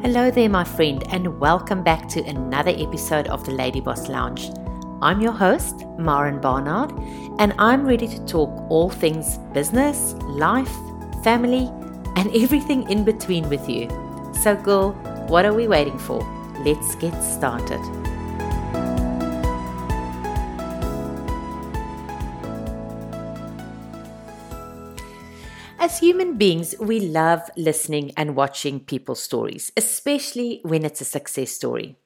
Hello 0.00 0.30
there, 0.30 0.48
my 0.48 0.62
friend, 0.62 1.02
and 1.10 1.40
welcome 1.40 1.82
back 1.82 2.08
to 2.10 2.22
another 2.24 2.70
episode 2.70 3.26
of 3.26 3.44
the 3.44 3.50
Lady 3.50 3.80
Boss 3.80 4.08
Lounge. 4.08 4.48
I'm 5.02 5.20
your 5.20 5.32
host, 5.32 5.84
Maren 5.98 6.40
Barnard, 6.40 6.92
and 7.40 7.52
I'm 7.58 7.84
ready 7.84 8.06
to 8.06 8.24
talk 8.24 8.48
all 8.70 8.90
things 8.90 9.38
business, 9.52 10.14
life, 10.28 10.72
family, 11.24 11.66
and 12.14 12.32
everything 12.32 12.88
in 12.88 13.02
between 13.02 13.48
with 13.48 13.68
you. 13.68 13.88
So, 14.40 14.54
girl, 14.54 14.92
what 15.26 15.44
are 15.44 15.52
we 15.52 15.66
waiting 15.66 15.98
for? 15.98 16.20
Let's 16.64 16.94
get 16.94 17.20
started. 17.20 17.80
As 25.98 26.02
human 26.02 26.38
beings, 26.38 26.76
we 26.78 27.00
love 27.00 27.50
listening 27.56 28.12
and 28.16 28.36
watching 28.36 28.78
people's 28.78 29.20
stories, 29.20 29.72
especially 29.76 30.60
when 30.62 30.84
it's 30.84 31.00
a 31.00 31.04
success 31.04 31.50
story. 31.50 31.96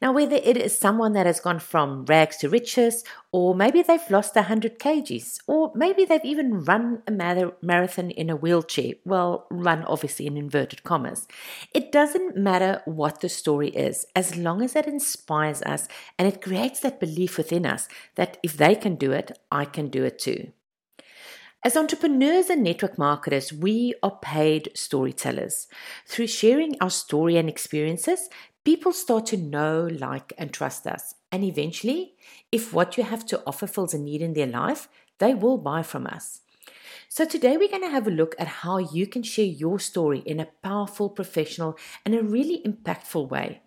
Now, 0.00 0.12
whether 0.12 0.36
it 0.36 0.56
is 0.56 0.78
someone 0.78 1.12
that 1.14 1.26
has 1.26 1.40
gone 1.40 1.58
from 1.58 2.04
rags 2.04 2.36
to 2.36 2.48
riches, 2.48 3.02
or 3.32 3.56
maybe 3.56 3.82
they've 3.82 4.10
lost 4.10 4.36
100 4.36 4.78
kgs, 4.78 5.38
or 5.48 5.72
maybe 5.74 6.04
they've 6.04 6.24
even 6.24 6.62
run 6.62 7.02
a 7.08 7.52
marathon 7.62 8.12
in 8.12 8.30
a 8.30 8.36
wheelchair, 8.36 8.92
well, 9.04 9.48
run 9.50 9.82
obviously 9.86 10.28
in 10.28 10.36
inverted 10.36 10.84
commas. 10.84 11.26
It 11.74 11.90
doesn't 11.90 12.36
matter 12.36 12.80
what 12.84 13.22
the 13.22 13.28
story 13.28 13.70
is, 13.70 14.06
as 14.14 14.36
long 14.36 14.62
as 14.62 14.76
it 14.76 14.86
inspires 14.86 15.62
us 15.62 15.88
and 16.16 16.28
it 16.28 16.42
creates 16.42 16.78
that 16.80 17.00
belief 17.00 17.38
within 17.38 17.66
us 17.66 17.88
that 18.14 18.38
if 18.44 18.56
they 18.56 18.76
can 18.76 18.94
do 18.94 19.10
it, 19.10 19.36
I 19.50 19.64
can 19.64 19.88
do 19.88 20.04
it 20.04 20.20
too. 20.20 20.52
As 21.64 21.76
entrepreneurs 21.76 22.50
and 22.50 22.64
network 22.64 22.98
marketers, 22.98 23.52
we 23.52 23.94
are 24.02 24.18
paid 24.20 24.70
storytellers. 24.74 25.68
Through 26.06 26.26
sharing 26.26 26.74
our 26.80 26.90
story 26.90 27.36
and 27.36 27.48
experiences, 27.48 28.28
people 28.64 28.92
start 28.92 29.26
to 29.26 29.36
know, 29.36 29.86
like, 29.86 30.32
and 30.36 30.52
trust 30.52 30.88
us. 30.88 31.14
And 31.30 31.44
eventually, 31.44 32.14
if 32.50 32.72
what 32.72 32.98
you 32.98 33.04
have 33.04 33.24
to 33.26 33.40
offer 33.46 33.68
fills 33.68 33.94
a 33.94 33.98
need 33.98 34.22
in 34.22 34.32
their 34.32 34.48
life, 34.48 34.88
they 35.18 35.34
will 35.34 35.56
buy 35.56 35.84
from 35.84 36.08
us. 36.08 36.40
So, 37.08 37.24
today 37.24 37.56
we're 37.56 37.68
going 37.68 37.82
to 37.82 37.90
have 37.90 38.08
a 38.08 38.10
look 38.10 38.34
at 38.40 38.48
how 38.48 38.78
you 38.78 39.06
can 39.06 39.22
share 39.22 39.44
your 39.44 39.78
story 39.78 40.18
in 40.26 40.40
a 40.40 40.48
powerful, 40.64 41.10
professional, 41.10 41.78
and 42.04 42.12
a 42.12 42.24
really 42.24 42.60
impactful 42.66 43.28
way. 43.28 43.60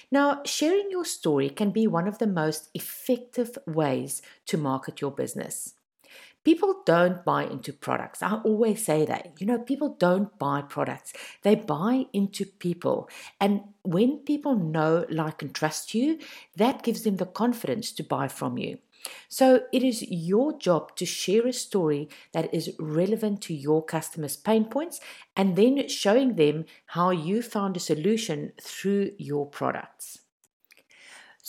Now, 0.09 0.41
sharing 0.45 0.89
your 0.89 1.03
story 1.03 1.49
can 1.49 1.71
be 1.71 1.87
one 1.87 2.07
of 2.07 2.19
the 2.19 2.25
most 2.25 2.69
effective 2.73 3.57
ways 3.67 4.21
to 4.45 4.57
market 4.57 5.01
your 5.01 5.11
business. 5.11 5.75
People 6.43 6.81
don't 6.85 7.23
buy 7.25 7.43
into 7.43 7.73
products. 7.73 8.23
I 8.23 8.35
always 8.43 8.83
say 8.83 9.05
that. 9.05 9.33
You 9.39 9.47
know, 9.47 9.59
people 9.59 9.95
don't 9.99 10.37
buy 10.39 10.61
products, 10.61 11.13
they 11.43 11.55
buy 11.55 12.05
into 12.13 12.45
people. 12.45 13.09
And 13.39 13.61
when 13.83 14.19
people 14.19 14.55
know, 14.55 15.05
like, 15.09 15.41
and 15.41 15.53
trust 15.53 15.93
you, 15.93 16.19
that 16.55 16.83
gives 16.83 17.03
them 17.03 17.17
the 17.17 17.25
confidence 17.25 17.91
to 17.93 18.03
buy 18.03 18.27
from 18.27 18.57
you. 18.57 18.79
So 19.27 19.61
it 19.71 19.83
is 19.83 20.01
your 20.09 20.57
job 20.57 20.95
to 20.97 21.05
share 21.05 21.47
a 21.47 21.53
story 21.53 22.09
that 22.33 22.53
is 22.53 22.75
relevant 22.79 23.41
to 23.43 23.53
your 23.53 23.83
customers' 23.83 24.35
pain 24.35 24.65
points 24.65 24.99
and 25.35 25.55
then 25.55 25.87
showing 25.87 26.35
them 26.35 26.65
how 26.87 27.11
you 27.11 27.41
found 27.41 27.77
a 27.77 27.79
solution 27.79 28.51
through 28.61 29.11
your 29.17 29.45
products. 29.45 30.19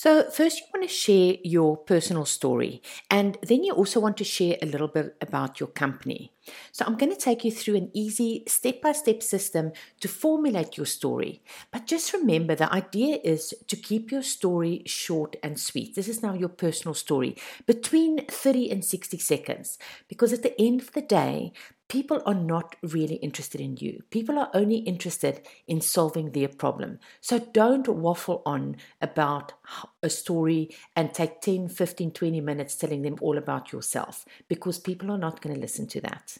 So, 0.02 0.30
first, 0.30 0.60
you 0.60 0.66
want 0.72 0.88
to 0.88 0.94
share 1.06 1.34
your 1.44 1.76
personal 1.76 2.24
story, 2.24 2.80
and 3.10 3.36
then 3.42 3.62
you 3.64 3.74
also 3.74 4.00
want 4.00 4.16
to 4.16 4.24
share 4.24 4.56
a 4.62 4.66
little 4.72 4.88
bit 4.88 5.14
about 5.20 5.60
your 5.60 5.68
company. 5.68 6.32
So, 6.72 6.84
I'm 6.84 6.96
going 6.96 7.12
to 7.12 7.18
take 7.18 7.44
you 7.44 7.52
through 7.52 7.76
an 7.76 7.90
easy 7.92 8.44
step 8.46 8.82
by 8.82 8.92
step 8.92 9.22
system 9.22 9.72
to 10.00 10.08
formulate 10.08 10.76
your 10.76 10.86
story. 10.86 11.42
But 11.70 11.86
just 11.86 12.12
remember 12.12 12.54
the 12.54 12.72
idea 12.72 13.18
is 13.22 13.54
to 13.66 13.76
keep 13.76 14.10
your 14.10 14.22
story 14.22 14.82
short 14.86 15.36
and 15.42 15.58
sweet. 15.58 15.94
This 15.94 16.08
is 16.08 16.22
now 16.22 16.34
your 16.34 16.48
personal 16.48 16.94
story 16.94 17.36
between 17.66 18.24
30 18.26 18.70
and 18.70 18.84
60 18.84 19.18
seconds, 19.18 19.78
because 20.08 20.32
at 20.32 20.42
the 20.42 20.60
end 20.60 20.80
of 20.80 20.92
the 20.92 21.02
day, 21.02 21.52
people 21.90 22.22
are 22.24 22.34
not 22.34 22.76
really 22.82 23.16
interested 23.16 23.60
in 23.60 23.76
you. 23.76 24.02
People 24.10 24.38
are 24.38 24.48
only 24.54 24.76
interested 24.76 25.42
in 25.66 25.80
solving 25.80 26.30
their 26.30 26.48
problem. 26.48 27.00
So 27.20 27.40
don't 27.40 27.88
waffle 27.88 28.42
on 28.46 28.76
about 29.00 29.54
a 30.02 30.08
story 30.08 30.70
and 30.94 31.12
take 31.12 31.40
10, 31.40 31.68
15, 31.68 32.12
20 32.12 32.40
minutes 32.40 32.76
telling 32.76 33.02
them 33.02 33.16
all 33.20 33.36
about 33.36 33.72
yourself 33.72 34.24
because 34.48 34.78
people 34.78 35.10
are 35.10 35.18
not 35.18 35.42
going 35.42 35.54
to 35.54 35.60
listen 35.60 35.88
to 35.88 36.00
that. 36.02 36.38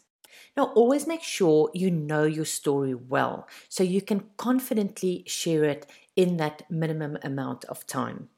Now, 0.55 0.65
always 0.75 1.07
make 1.07 1.23
sure 1.23 1.69
you 1.73 1.91
know 1.91 2.23
your 2.23 2.45
story 2.45 2.93
well 2.93 3.47
so 3.69 3.83
you 3.83 4.01
can 4.01 4.23
confidently 4.37 5.23
share 5.27 5.63
it 5.65 5.85
in 6.15 6.37
that 6.37 6.63
minimum 6.69 7.17
amount 7.23 7.65
of 7.65 7.87
time. 7.87 8.29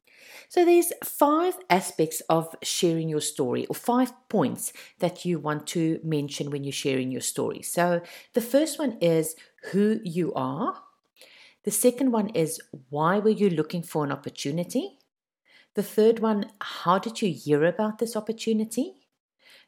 So 0.50 0.66
there's 0.66 0.94
five 1.04 1.58
aspects 1.70 2.22
of 2.30 2.56
sharing 2.62 3.10
your 3.10 3.22
story 3.22 3.66
or 3.68 3.76
five 3.76 4.14
points 4.30 4.74
that 5.00 5.26
you 5.26 5.40
want 5.40 5.68
to 5.68 6.00
mention 6.04 6.50
when 6.50 6.64
you're 6.64 6.72
sharing 6.74 7.12
your 7.12 7.22
story. 7.22 7.62
So 7.62 8.02
the 8.34 8.42
first 8.42 8.80
one 8.80 8.98
is 9.02 9.36
who 9.72 10.00
you 10.04 10.34
are. 10.34 10.84
The 11.64 11.72
second 11.72 12.12
one 12.12 12.30
is 12.30 12.60
why 12.90 13.20
were 13.20 13.30
you 13.30 13.50
looking 13.50 13.84
for 13.84 14.04
an 14.04 14.12
opportunity? 14.12 15.00
The 15.76 15.84
third 15.84 16.20
one, 16.20 16.52
how 16.62 17.00
did 17.00 17.22
you 17.22 17.34
hear 17.34 17.66
about 17.66 17.98
this 17.98 18.16
opportunity? 18.16 19.03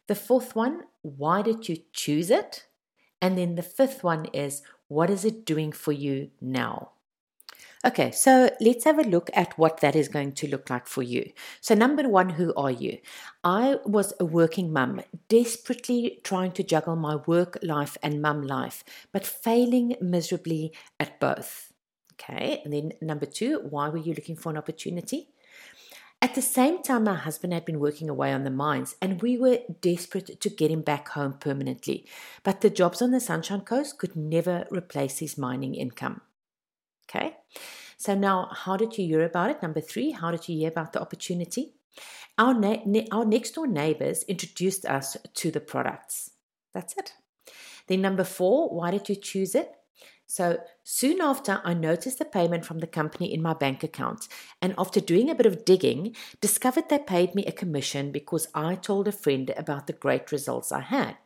The 0.07 0.15
fourth 0.15 0.55
one, 0.55 0.83
why 1.01 1.41
did 1.41 1.67
you 1.67 1.77
choose 1.93 2.29
it? 2.29 2.67
And 3.21 3.37
then 3.37 3.55
the 3.55 3.63
fifth 3.63 4.03
one 4.03 4.25
is, 4.33 4.61
what 4.87 5.09
is 5.09 5.25
it 5.25 5.45
doing 5.45 5.71
for 5.71 5.91
you 5.91 6.29
now? 6.39 6.91
Okay, 7.85 8.09
so 8.09 8.49
let's 8.59 8.83
have 8.85 8.97
a 8.97 9.03
look 9.03 9.29
at 9.35 9.57
what 9.59 9.81
that 9.81 9.95
is 9.95 10.07
going 10.07 10.31
to 10.33 10.47
look 10.47 10.71
like 10.71 10.87
for 10.87 11.03
you. 11.03 11.31
So, 11.61 11.75
number 11.75 12.09
one, 12.09 12.29
who 12.29 12.51
are 12.55 12.71
you? 12.71 12.97
I 13.43 13.77
was 13.85 14.11
a 14.19 14.25
working 14.25 14.73
mum, 14.73 15.01
desperately 15.29 16.19
trying 16.23 16.51
to 16.53 16.63
juggle 16.63 16.95
my 16.95 17.17
work 17.27 17.59
life 17.61 17.95
and 18.01 18.23
mum 18.23 18.41
life, 18.41 18.83
but 19.11 19.25
failing 19.25 19.95
miserably 20.01 20.73
at 20.99 21.19
both. 21.19 21.71
Okay, 22.13 22.61
and 22.63 22.73
then 22.73 22.93
number 23.01 23.27
two, 23.27 23.59
why 23.69 23.89
were 23.89 23.99
you 23.99 24.15
looking 24.15 24.35
for 24.35 24.49
an 24.49 24.57
opportunity? 24.57 25.29
At 26.21 26.33
the 26.33 26.41
same 26.41 26.81
time, 26.81 27.03
my 27.03 27.13
husband 27.13 27.53
had 27.53 27.65
been 27.65 27.79
working 27.79 28.09
away 28.09 28.33
on 28.33 28.43
the 28.43 28.49
mines, 28.49 28.95
and 29.01 29.21
we 29.21 29.37
were 29.37 29.59
desperate 29.81 30.41
to 30.41 30.49
get 30.49 30.71
him 30.71 30.81
back 30.81 31.09
home 31.09 31.33
permanently. 31.33 32.07
But 32.43 32.61
the 32.61 32.69
jobs 32.69 33.01
on 33.01 33.11
the 33.11 33.19
Sunshine 33.19 33.61
Coast 33.61 33.97
could 33.97 34.15
never 34.15 34.65
replace 34.71 35.19
his 35.19 35.37
mining 35.37 35.75
income. 35.75 36.21
Okay. 37.07 37.37
So 37.97 38.15
now, 38.15 38.49
how 38.51 38.75
did 38.75 38.97
you 38.97 39.05
hear 39.05 39.23
about 39.23 39.51
it? 39.51 39.61
Number 39.61 39.81
three, 39.81 40.11
how 40.11 40.31
did 40.31 40.49
you 40.49 40.57
hear 40.57 40.69
about 40.69 40.93
the 40.93 41.01
opportunity? 41.01 41.75
Our, 42.37 42.53
na- 42.53 42.81
ne- 42.85 43.07
our 43.11 43.23
next 43.23 43.51
door 43.51 43.67
neighbors 43.67 44.23
introduced 44.23 44.85
us 44.85 45.15
to 45.35 45.51
the 45.51 45.61
products. 45.61 46.31
That's 46.73 46.97
it. 46.97 47.13
Then, 47.87 48.01
number 48.01 48.23
four, 48.23 48.69
why 48.69 48.91
did 48.91 49.07
you 49.07 49.15
choose 49.15 49.55
it? 49.55 49.71
So 50.27 50.59
soon 50.83 51.21
after, 51.21 51.61
I 51.63 51.73
noticed 51.73 52.19
the 52.19 52.25
payment 52.25 52.65
from 52.65 52.79
the 52.79 52.87
company 52.87 53.33
in 53.33 53.41
my 53.41 53.53
bank 53.53 53.83
account, 53.83 54.27
and 54.61 54.73
after 54.77 54.99
doing 54.99 55.29
a 55.29 55.35
bit 55.35 55.45
of 55.45 55.65
digging, 55.65 56.15
discovered 56.41 56.89
they 56.89 56.99
paid 56.99 57.35
me 57.35 57.45
a 57.45 57.51
commission 57.51 58.11
because 58.11 58.47
I 58.53 58.75
told 58.75 59.07
a 59.07 59.11
friend 59.11 59.53
about 59.55 59.87
the 59.87 59.93
great 59.93 60.31
results 60.31 60.71
I 60.71 60.81
had. 60.81 61.17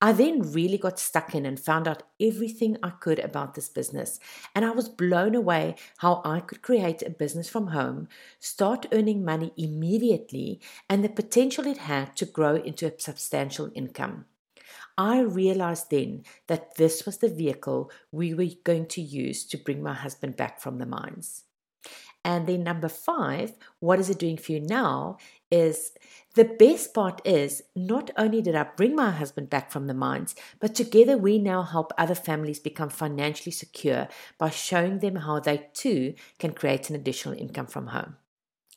I 0.00 0.12
then 0.12 0.52
really 0.52 0.78
got 0.78 0.98
stuck 0.98 1.34
in 1.34 1.46
and 1.46 1.58
found 1.58 1.88
out 1.88 2.02
everything 2.20 2.76
I 2.82 2.90
could 2.90 3.18
about 3.18 3.54
this 3.54 3.68
business. 3.68 4.20
And 4.54 4.64
I 4.64 4.70
was 4.70 4.88
blown 4.88 5.34
away 5.34 5.76
how 5.98 6.20
I 6.24 6.40
could 6.40 6.62
create 6.62 7.02
a 7.02 7.10
business 7.10 7.48
from 7.48 7.68
home, 7.68 8.08
start 8.38 8.86
earning 8.92 9.24
money 9.24 9.52
immediately, 9.56 10.60
and 10.88 11.02
the 11.02 11.08
potential 11.08 11.66
it 11.66 11.78
had 11.78 12.14
to 12.16 12.26
grow 12.26 12.56
into 12.56 12.86
a 12.86 13.00
substantial 13.00 13.70
income. 13.74 14.26
I 14.98 15.20
realized 15.20 15.90
then 15.90 16.24
that 16.46 16.76
this 16.76 17.04
was 17.04 17.18
the 17.18 17.28
vehicle 17.28 17.90
we 18.10 18.32
were 18.32 18.46
going 18.64 18.86
to 18.86 19.00
use 19.00 19.44
to 19.46 19.58
bring 19.58 19.82
my 19.82 19.94
husband 19.94 20.36
back 20.36 20.60
from 20.60 20.78
the 20.78 20.86
mines. 20.86 21.44
And 22.24 22.48
then, 22.48 22.64
number 22.64 22.88
five, 22.88 23.52
what 23.78 24.00
is 24.00 24.10
it 24.10 24.18
doing 24.18 24.36
for 24.36 24.50
you 24.50 24.60
now? 24.60 25.16
Is 25.48 25.92
the 26.34 26.44
best 26.44 26.92
part 26.92 27.20
is 27.24 27.62
not 27.76 28.10
only 28.16 28.42
did 28.42 28.56
I 28.56 28.64
bring 28.64 28.96
my 28.96 29.12
husband 29.12 29.48
back 29.48 29.70
from 29.70 29.86
the 29.86 29.94
mines, 29.94 30.34
but 30.58 30.74
together 30.74 31.16
we 31.16 31.38
now 31.38 31.62
help 31.62 31.92
other 31.96 32.16
families 32.16 32.58
become 32.58 32.88
financially 32.88 33.52
secure 33.52 34.08
by 34.38 34.50
showing 34.50 34.98
them 34.98 35.16
how 35.16 35.38
they 35.38 35.68
too 35.72 36.14
can 36.40 36.52
create 36.52 36.90
an 36.90 36.96
additional 36.96 37.38
income 37.38 37.68
from 37.68 37.88
home. 37.88 38.16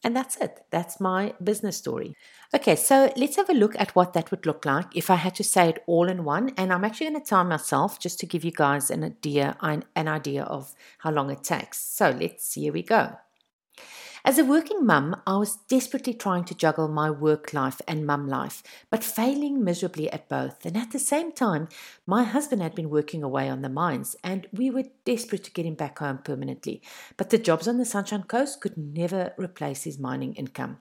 And 0.04 0.16
that's 0.16 0.38
it. 0.38 0.62
That's 0.72 1.00
my 1.00 1.34
business 1.44 1.76
story. 1.78 2.16
Okay, 2.56 2.76
so 2.76 3.12
let's 3.18 3.36
have 3.36 3.50
a 3.50 3.54
look 3.54 3.76
at 3.78 3.96
what 3.96 4.14
that 4.14 4.32
would 4.32 4.46
look 4.46 4.66
like 4.66 4.96
if 4.96 5.10
I 5.10 5.16
had 5.16 5.36
to 5.36 5.44
say 5.44 5.70
it 5.70 5.84
all 5.88 6.08
in 6.08 6.24
one. 6.24 6.54
And 6.58 6.72
I'm 6.72 6.86
actually 6.86 7.10
going 7.10 7.22
to 7.22 7.30
time 7.30 7.50
myself 7.50 8.00
just 8.00 8.20
to 8.22 8.26
give 8.26 8.46
you 8.46 8.52
guys 8.52 8.90
an 8.90 9.04
idea, 9.04 9.58
an 9.62 10.08
idea 10.08 10.44
of 10.44 10.74
how 11.00 11.12
long 11.12 11.30
it 11.30 11.44
takes. 11.44 11.80
So 11.80 12.12
let's. 12.12 12.54
Here 12.54 12.72
we 12.72 12.82
go. 12.84 13.18
As 14.26 14.38
a 14.38 14.44
working 14.44 14.86
mum, 14.86 15.16
I 15.26 15.38
was 15.38 15.56
desperately 15.70 16.14
trying 16.14 16.44
to 16.46 16.56
juggle 16.56 16.90
my 16.90 17.10
work 17.10 17.54
life 17.54 17.82
and 17.88 18.06
mum 18.06 18.28
life, 18.28 18.62
but 18.90 19.02
failing 19.02 19.64
miserably 19.64 20.12
at 20.12 20.28
both. 20.28 20.66
And 20.66 20.76
at 20.76 20.92
the 20.92 21.00
same 21.00 21.32
time, 21.32 21.70
my 22.06 22.24
husband 22.24 22.62
had 22.62 22.76
been 22.76 22.90
working 22.90 23.24
away 23.24 23.48
on 23.48 23.62
the 23.62 23.70
mines, 23.70 24.18
and 24.22 24.46
we 24.52 24.70
were 24.70 24.84
desperate 25.06 25.46
to 25.46 25.52
get 25.52 25.66
him 25.66 25.76
back 25.76 26.00
home 26.00 26.18
permanently. 26.18 26.82
But 27.16 27.30
the 27.30 27.38
jobs 27.38 27.68
on 27.68 27.78
the 27.78 27.86
Sunshine 27.86 28.24
Coast 28.24 28.60
could 28.60 28.78
never 28.78 29.34
replace 29.38 29.84
his 29.84 29.98
mining 29.98 30.34
income. 30.34 30.80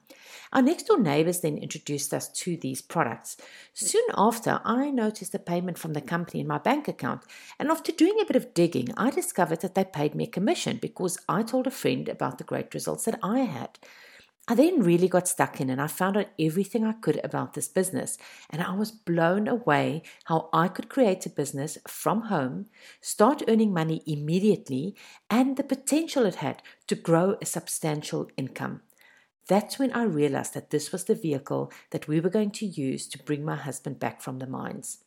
Our 0.53 0.63
next 0.63 0.85
door 0.85 0.99
neighbors 0.99 1.41
then 1.41 1.59
introduced 1.59 2.13
us 2.13 2.29
to 2.41 2.57
these 2.57 2.83
products. 2.83 3.37
Soon 3.73 4.05
after, 4.17 4.61
I 4.65 4.91
noticed 4.91 5.35
a 5.35 5.39
payment 5.39 5.79
from 5.79 5.93
the 5.93 6.01
company 6.01 6.41
in 6.41 6.47
my 6.47 6.59
bank 6.59 6.89
account, 6.89 7.23
and 7.59 7.71
after 7.71 7.93
doing 7.93 8.19
a 8.21 8.25
bit 8.25 8.37
of 8.37 8.55
digging, 8.55 8.89
I 8.97 9.11
discovered 9.11 9.61
that 9.61 9.75
they 9.75 9.85
paid 9.85 10.15
me 10.15 10.25
a 10.25 10.29
commission 10.29 10.79
because 10.81 11.19
I 11.29 11.43
told 11.43 11.67
a 11.67 11.71
friend 11.71 12.09
about 12.09 12.39
the 12.39 12.45
great 12.45 12.75
results 12.75 13.05
that 13.05 13.19
I 13.23 13.38
had. 13.45 13.79
I 14.51 14.55
then 14.55 14.81
really 14.81 15.09
got 15.09 15.29
stuck 15.29 15.61
in 15.61 15.69
and 15.69 15.79
I 15.79 15.89
found 15.89 16.17
out 16.17 16.29
everything 16.41 16.83
I 16.83 16.93
could 16.93 17.21
about 17.23 17.53
this 17.53 17.69
business. 17.69 18.17
And 18.49 18.63
I 18.63 18.75
was 18.75 18.91
blown 18.91 19.47
away 19.47 20.03
how 20.25 20.49
I 20.55 20.69
could 20.69 20.89
create 20.89 21.27
a 21.27 21.31
business 21.31 21.77
from 21.87 22.23
home, 22.23 22.67
start 23.03 23.43
earning 23.47 23.75
money 23.75 24.03
immediately, 24.07 24.97
and 25.29 25.59
the 25.59 25.65
potential 25.65 26.25
it 26.25 26.37
had 26.37 26.63
to 26.87 26.95
grow 26.95 27.37
a 27.43 27.45
substantial 27.45 28.31
income. 28.39 28.81
That's 29.49 29.79
when 29.79 29.93
I 29.93 30.05
realized 30.05 30.55
that 30.55 30.71
this 30.71 30.93
was 30.93 31.05
the 31.05 31.15
vehicle 31.15 31.71
that 31.91 32.09
we 32.09 32.19
were 32.19 32.31
going 32.31 32.53
to 32.53 32.67
use 32.67 33.07
to 33.09 33.23
bring 33.23 33.45
my 33.45 33.57
husband 33.57 33.99
back 33.99 34.23
from 34.23 34.39
the 34.39 34.47
mines. 34.47 35.05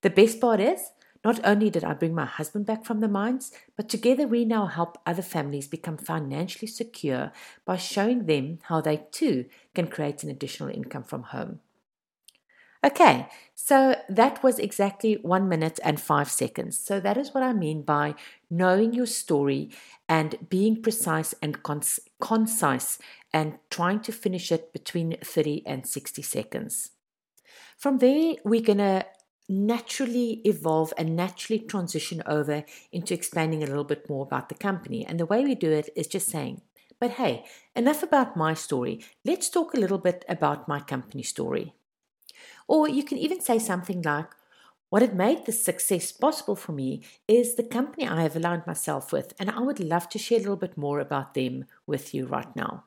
The 0.00 0.10
best 0.10 0.40
part 0.40 0.60
is, 0.60 0.80
not 1.24 1.40
only 1.44 1.70
did 1.70 1.84
I 1.84 1.94
bring 1.94 2.14
my 2.14 2.26
husband 2.26 2.66
back 2.66 2.84
from 2.84 3.00
the 3.00 3.08
mines, 3.08 3.52
but 3.76 3.88
together 3.88 4.26
we 4.26 4.44
now 4.44 4.66
help 4.66 4.98
other 5.06 5.22
families 5.22 5.68
become 5.68 5.96
financially 5.96 6.66
secure 6.66 7.32
by 7.64 7.76
showing 7.76 8.26
them 8.26 8.58
how 8.64 8.80
they 8.80 9.06
too 9.10 9.46
can 9.74 9.86
create 9.86 10.22
an 10.22 10.30
additional 10.30 10.68
income 10.68 11.04
from 11.04 11.22
home. 11.24 11.60
Okay, 12.84 13.28
so 13.54 13.94
that 14.08 14.42
was 14.42 14.58
exactly 14.58 15.14
one 15.22 15.48
minute 15.48 15.78
and 15.84 16.00
five 16.00 16.28
seconds. 16.28 16.76
So 16.76 16.98
that 16.98 17.16
is 17.16 17.32
what 17.32 17.44
I 17.44 17.52
mean 17.52 17.82
by 17.82 18.16
knowing 18.50 18.92
your 18.92 19.06
story 19.06 19.70
and 20.08 20.48
being 20.48 20.82
precise 20.82 21.32
and 21.40 21.62
concise 21.62 22.98
and 23.32 23.58
trying 23.70 24.00
to 24.00 24.10
finish 24.10 24.50
it 24.50 24.72
between 24.72 25.16
30 25.22 25.62
and 25.64 25.86
60 25.86 26.22
seconds. 26.22 26.90
From 27.78 27.98
there, 27.98 28.34
we're 28.44 28.62
going 28.62 28.78
to 28.78 29.06
naturally 29.48 30.40
evolve 30.44 30.92
and 30.96 31.16
naturally 31.16 31.58
transition 31.58 32.22
over 32.26 32.64
into 32.90 33.14
explaining 33.14 33.62
a 33.62 33.66
little 33.66 33.84
bit 33.84 34.08
more 34.08 34.24
about 34.24 34.48
the 34.48 34.54
company. 34.54 35.04
And 35.04 35.18
the 35.18 35.26
way 35.26 35.44
we 35.44 35.54
do 35.54 35.70
it 35.70 35.90
is 35.94 36.06
just 36.06 36.28
saying, 36.28 36.62
but 37.00 37.12
hey, 37.12 37.44
enough 37.74 38.02
about 38.02 38.36
my 38.36 38.54
story. 38.54 39.04
Let's 39.24 39.48
talk 39.48 39.74
a 39.74 39.80
little 39.80 39.98
bit 39.98 40.24
about 40.28 40.68
my 40.68 40.80
company 40.80 41.22
story. 41.22 41.74
Or 42.68 42.88
you 42.88 43.02
can 43.02 43.18
even 43.18 43.40
say 43.40 43.58
something 43.58 44.02
like, 44.02 44.30
what 44.88 45.02
had 45.02 45.16
made 45.16 45.46
this 45.46 45.64
success 45.64 46.12
possible 46.12 46.54
for 46.54 46.72
me 46.72 47.02
is 47.26 47.54
the 47.54 47.62
company 47.62 48.06
I 48.06 48.22
have 48.22 48.36
aligned 48.36 48.66
myself 48.66 49.10
with, 49.10 49.32
and 49.38 49.50
I 49.50 49.60
would 49.60 49.80
love 49.80 50.08
to 50.10 50.18
share 50.18 50.38
a 50.38 50.42
little 50.42 50.56
bit 50.56 50.76
more 50.76 51.00
about 51.00 51.34
them 51.34 51.64
with 51.86 52.14
you 52.14 52.26
right 52.26 52.54
now. 52.54 52.84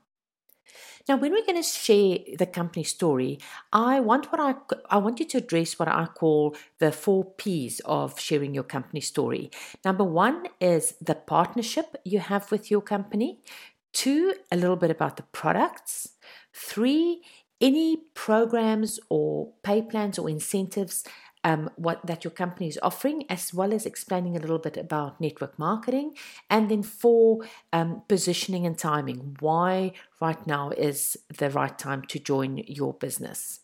Now, 1.07 1.17
when 1.17 1.31
we're 1.31 1.45
going 1.45 1.61
to 1.61 1.63
share 1.63 2.17
the 2.37 2.45
company 2.45 2.83
story, 2.83 3.39
I 3.71 3.99
want 3.99 4.31
what 4.31 4.41
I 4.41 4.55
I 4.89 4.97
want 4.97 5.19
you 5.19 5.25
to 5.27 5.37
address 5.37 5.77
what 5.77 5.87
I 5.87 6.05
call 6.07 6.55
the 6.79 6.91
four 6.91 7.25
P's 7.37 7.79
of 7.85 8.19
sharing 8.19 8.53
your 8.53 8.63
company 8.63 9.01
story. 9.01 9.51
Number 9.83 10.03
one 10.03 10.47
is 10.59 10.95
the 11.01 11.15
partnership 11.15 11.95
you 12.03 12.19
have 12.19 12.51
with 12.51 12.71
your 12.71 12.81
company. 12.81 13.41
Two, 13.93 14.33
a 14.51 14.57
little 14.57 14.75
bit 14.75 14.91
about 14.91 15.17
the 15.17 15.23
products. 15.23 16.09
Three, 16.53 17.21
any 17.61 17.97
programs 18.13 18.99
or 19.09 19.53
pay 19.63 19.81
plans 19.81 20.19
or 20.19 20.29
incentives 20.29 21.03
um, 21.45 21.69
what 21.75 22.05
that 22.05 22.23
your 22.23 22.31
company 22.31 22.67
is 22.67 22.79
offering, 22.81 23.23
as 23.29 23.53
well 23.53 23.71
as 23.71 23.85
explaining 23.85 24.35
a 24.35 24.39
little 24.39 24.57
bit 24.57 24.75
about 24.75 25.21
network 25.21 25.57
marketing, 25.59 26.15
and 26.49 26.69
then 26.69 26.81
for 26.81 27.45
um, 27.71 28.01
positioning 28.07 28.65
and 28.65 28.77
timing, 28.77 29.37
why 29.39 29.93
right 30.19 30.45
now 30.47 30.71
is 30.71 31.15
the 31.37 31.51
right 31.51 31.77
time 31.77 32.01
to 32.09 32.19
join 32.19 32.57
your 32.65 32.93
business. 32.93 33.59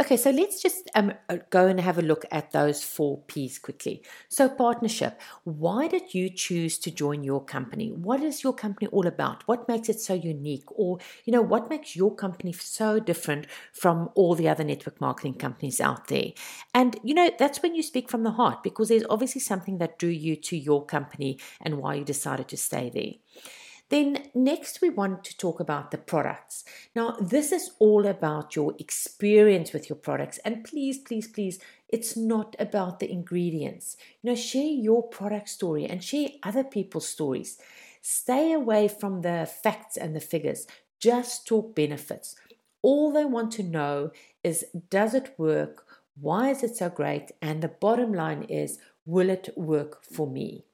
Okay, 0.00 0.16
so 0.16 0.30
let's 0.30 0.62
just 0.62 0.90
um, 0.94 1.12
uh, 1.28 1.36
go 1.50 1.66
and 1.66 1.78
have 1.78 1.98
a 1.98 2.02
look 2.02 2.24
at 2.30 2.52
those 2.52 2.82
four 2.82 3.22
P's 3.26 3.58
quickly. 3.58 4.02
So, 4.28 4.48
partnership. 4.48 5.20
Why 5.44 5.86
did 5.86 6.14
you 6.14 6.30
choose 6.30 6.78
to 6.80 6.90
join 6.90 7.22
your 7.22 7.44
company? 7.44 7.92
What 7.92 8.22
is 8.22 8.42
your 8.42 8.54
company 8.54 8.88
all 8.88 9.06
about? 9.06 9.46
What 9.46 9.68
makes 9.68 9.88
it 9.88 10.00
so 10.00 10.14
unique? 10.14 10.64
Or, 10.68 10.98
you 11.24 11.32
know, 11.32 11.42
what 11.42 11.68
makes 11.68 11.94
your 11.94 12.14
company 12.14 12.52
so 12.52 13.00
different 13.00 13.46
from 13.72 14.08
all 14.14 14.34
the 14.34 14.48
other 14.48 14.64
network 14.64 15.00
marketing 15.00 15.34
companies 15.34 15.80
out 15.80 16.08
there? 16.08 16.32
And, 16.74 16.98
you 17.02 17.14
know, 17.14 17.30
that's 17.38 17.62
when 17.62 17.74
you 17.74 17.82
speak 17.82 18.10
from 18.10 18.22
the 18.22 18.32
heart 18.32 18.62
because 18.62 18.88
there's 18.88 19.04
obviously 19.10 19.40
something 19.40 19.78
that 19.78 19.98
drew 19.98 20.10
you 20.10 20.36
to 20.36 20.56
your 20.56 20.86
company 20.86 21.38
and 21.60 21.78
why 21.78 21.94
you 21.94 22.04
decided 22.04 22.48
to 22.48 22.56
stay 22.56 22.90
there. 22.92 23.52
Then, 23.92 24.30
next, 24.34 24.80
we 24.80 24.88
want 24.88 25.22
to 25.24 25.36
talk 25.36 25.60
about 25.60 25.90
the 25.90 25.98
products. 25.98 26.64
Now, 26.96 27.14
this 27.20 27.52
is 27.52 27.72
all 27.78 28.06
about 28.06 28.56
your 28.56 28.74
experience 28.78 29.74
with 29.74 29.90
your 29.90 29.98
products. 29.98 30.38
And 30.46 30.64
please, 30.64 30.96
please, 30.96 31.28
please, 31.28 31.58
it's 31.90 32.16
not 32.16 32.56
about 32.58 33.00
the 33.00 33.12
ingredients. 33.12 33.98
You 34.22 34.30
know, 34.30 34.34
share 34.34 34.64
your 34.64 35.02
product 35.02 35.50
story 35.50 35.84
and 35.84 36.02
share 36.02 36.30
other 36.42 36.64
people's 36.64 37.06
stories. 37.06 37.58
Stay 38.00 38.54
away 38.54 38.88
from 38.88 39.20
the 39.20 39.46
facts 39.62 39.98
and 39.98 40.16
the 40.16 40.20
figures. 40.20 40.66
Just 40.98 41.46
talk 41.46 41.74
benefits. 41.76 42.34
All 42.80 43.12
they 43.12 43.26
want 43.26 43.52
to 43.52 43.62
know 43.62 44.10
is 44.42 44.64
does 44.88 45.12
it 45.12 45.34
work? 45.36 45.84
Why 46.18 46.48
is 46.48 46.62
it 46.62 46.76
so 46.76 46.88
great? 46.88 47.32
And 47.42 47.60
the 47.60 47.68
bottom 47.68 48.14
line 48.14 48.44
is 48.44 48.78
will 49.04 49.28
it 49.28 49.50
work 49.54 50.02
for 50.02 50.26
me? 50.26 50.64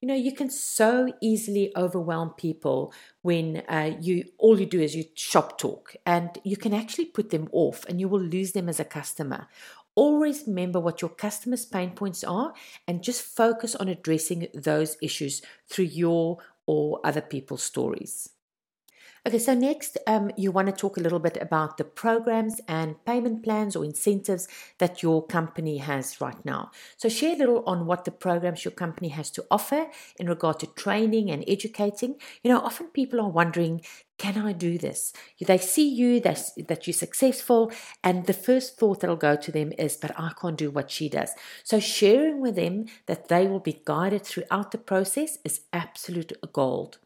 You 0.00 0.06
know 0.06 0.14
you 0.14 0.32
can 0.32 0.50
so 0.50 1.12
easily 1.20 1.72
overwhelm 1.76 2.30
people 2.30 2.92
when 3.22 3.62
uh, 3.68 3.90
you 4.00 4.24
all 4.38 4.58
you 4.60 4.66
do 4.66 4.80
is 4.80 4.94
you 4.94 5.04
shop 5.14 5.58
talk 5.58 5.96
and 6.06 6.38
you 6.44 6.56
can 6.56 6.72
actually 6.72 7.06
put 7.06 7.30
them 7.30 7.48
off 7.52 7.84
and 7.88 8.00
you 8.00 8.08
will 8.08 8.20
lose 8.20 8.52
them 8.52 8.68
as 8.68 8.78
a 8.80 8.84
customer. 8.84 9.48
Always 9.94 10.44
remember 10.46 10.78
what 10.78 11.02
your 11.02 11.08
customers 11.10 11.66
pain 11.66 11.90
points 11.90 12.22
are 12.22 12.52
and 12.86 13.02
just 13.02 13.22
focus 13.22 13.74
on 13.74 13.88
addressing 13.88 14.46
those 14.54 14.96
issues 15.02 15.42
through 15.68 15.86
your 15.86 16.38
or 16.66 17.00
other 17.02 17.20
people's 17.20 17.64
stories 17.64 18.30
Okay, 19.28 19.38
so 19.38 19.52
next, 19.52 19.98
um, 20.06 20.30
you 20.38 20.50
want 20.50 20.68
to 20.68 20.72
talk 20.72 20.96
a 20.96 21.00
little 21.00 21.18
bit 21.18 21.36
about 21.38 21.76
the 21.76 21.84
programs 21.84 22.62
and 22.66 23.04
payment 23.04 23.44
plans 23.44 23.76
or 23.76 23.84
incentives 23.84 24.48
that 24.78 25.02
your 25.02 25.22
company 25.26 25.76
has 25.76 26.18
right 26.18 26.42
now. 26.46 26.70
So, 26.96 27.10
share 27.10 27.34
a 27.34 27.38
little 27.38 27.62
on 27.66 27.84
what 27.84 28.06
the 28.06 28.10
programs 28.10 28.64
your 28.64 28.72
company 28.72 29.08
has 29.08 29.30
to 29.32 29.44
offer 29.50 29.88
in 30.18 30.30
regard 30.30 30.60
to 30.60 30.66
training 30.68 31.30
and 31.30 31.44
educating. 31.46 32.14
You 32.42 32.52
know, 32.52 32.60
often 32.60 32.86
people 32.86 33.20
are 33.20 33.28
wondering, 33.28 33.82
can 34.16 34.38
I 34.38 34.54
do 34.54 34.78
this? 34.78 35.12
They 35.38 35.58
see 35.58 35.86
you, 35.86 36.20
that, 36.20 36.48
that 36.66 36.86
you're 36.86 36.94
successful, 36.94 37.70
and 38.02 38.24
the 38.24 38.32
first 38.32 38.78
thought 38.78 39.00
that'll 39.00 39.16
go 39.16 39.36
to 39.36 39.52
them 39.52 39.74
is, 39.76 39.98
but 39.98 40.18
I 40.18 40.32
can't 40.40 40.56
do 40.56 40.70
what 40.70 40.90
she 40.90 41.10
does. 41.10 41.32
So, 41.64 41.80
sharing 41.80 42.40
with 42.40 42.56
them 42.56 42.86
that 43.04 43.28
they 43.28 43.46
will 43.46 43.60
be 43.60 43.82
guided 43.84 44.24
throughout 44.24 44.70
the 44.70 44.78
process 44.78 45.36
is 45.44 45.66
absolute 45.74 46.32
gold. 46.54 46.96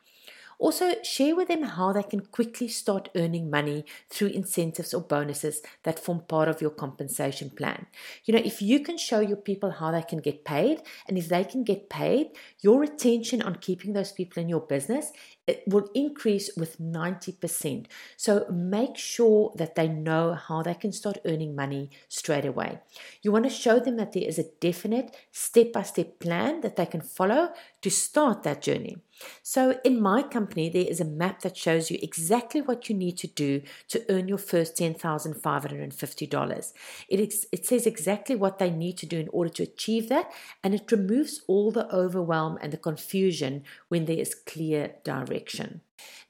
Also, 0.62 0.94
share 1.02 1.34
with 1.34 1.48
them 1.48 1.64
how 1.64 1.92
they 1.92 2.04
can 2.04 2.20
quickly 2.20 2.68
start 2.68 3.08
earning 3.16 3.50
money 3.50 3.84
through 4.08 4.28
incentives 4.28 4.94
or 4.94 5.00
bonuses 5.00 5.60
that 5.82 5.98
form 5.98 6.20
part 6.28 6.48
of 6.48 6.60
your 6.62 6.70
compensation 6.70 7.50
plan. 7.50 7.86
You 8.24 8.34
know, 8.34 8.42
if 8.44 8.62
you 8.62 8.78
can 8.78 8.96
show 8.96 9.18
your 9.18 9.38
people 9.38 9.72
how 9.72 9.90
they 9.90 10.02
can 10.02 10.20
get 10.20 10.44
paid, 10.44 10.82
and 11.08 11.18
if 11.18 11.28
they 11.28 11.42
can 11.42 11.64
get 11.64 11.90
paid, 11.90 12.28
your 12.60 12.78
retention 12.78 13.42
on 13.42 13.56
keeping 13.56 13.92
those 13.92 14.12
people 14.12 14.40
in 14.40 14.48
your 14.48 14.60
business 14.60 15.10
it 15.46 15.64
will 15.66 15.88
increase 15.92 16.50
with 16.56 16.78
90%. 16.78 17.86
So 18.16 18.46
make 18.48 18.96
sure 18.96 19.52
that 19.56 19.74
they 19.74 19.88
know 19.88 20.34
how 20.34 20.62
they 20.62 20.74
can 20.74 20.92
start 20.92 21.18
earning 21.24 21.56
money 21.56 21.90
straight 22.08 22.44
away. 22.44 22.78
You 23.22 23.32
want 23.32 23.44
to 23.44 23.50
show 23.50 23.80
them 23.80 23.96
that 23.96 24.12
there 24.12 24.22
is 24.26 24.38
a 24.38 24.50
definite 24.60 25.16
step 25.32 25.72
by 25.72 25.82
step 25.82 26.20
plan 26.20 26.60
that 26.60 26.76
they 26.76 26.86
can 26.86 27.00
follow 27.00 27.52
to 27.80 27.90
start 27.90 28.44
that 28.44 28.62
journey. 28.62 28.98
So, 29.42 29.78
in 29.84 30.00
my 30.00 30.22
company, 30.22 30.68
there 30.68 30.86
is 30.88 31.00
a 31.00 31.04
map 31.04 31.42
that 31.42 31.56
shows 31.56 31.92
you 31.92 31.98
exactly 32.02 32.60
what 32.60 32.88
you 32.88 32.94
need 32.96 33.16
to 33.18 33.28
do 33.28 33.62
to 33.88 34.04
earn 34.08 34.26
your 34.26 34.38
first 34.38 34.76
$10,550. 34.76 36.72
It, 37.08 37.20
ex- 37.20 37.46
it 37.52 37.64
says 37.64 37.86
exactly 37.86 38.34
what 38.34 38.58
they 38.58 38.70
need 38.70 38.96
to 38.98 39.06
do 39.06 39.20
in 39.20 39.28
order 39.28 39.50
to 39.50 39.62
achieve 39.62 40.08
that, 40.08 40.32
and 40.64 40.74
it 40.74 40.90
removes 40.90 41.42
all 41.46 41.70
the 41.70 41.88
overwhelm 41.94 42.58
and 42.62 42.72
the 42.72 42.78
confusion 42.78 43.62
when 43.88 44.06
there 44.06 44.18
is 44.18 44.34
clear 44.34 44.94
direction 45.04 45.31
direction. 45.32 45.80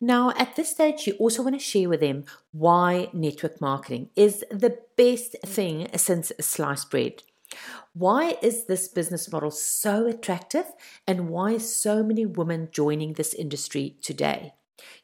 Now, 0.01 0.33
at 0.37 0.57
this 0.57 0.71
stage, 0.71 1.07
you 1.07 1.15
also 1.15 1.43
want 1.43 1.55
to 1.55 1.61
share 1.61 1.89
with 1.89 2.01
them 2.01 2.25
why 2.53 3.09
network 3.13 3.61
marketing 3.61 4.11
is 4.17 4.45
the 4.51 4.79
best 4.97 5.37
thing 5.45 5.89
since 5.97 6.33
sliced 6.41 6.91
bread. 6.91 7.23
Why 7.93 8.37
is 8.43 8.67
this 8.67 8.89
business 8.89 9.31
model 9.31 9.51
so 9.51 10.07
attractive 10.07 10.67
and 11.07 11.29
why 11.29 11.59
so 11.59 12.03
many 12.03 12.25
women 12.27 12.69
joining 12.73 13.13
this 13.13 13.35
industry 13.35 13.97
today? 14.03 14.55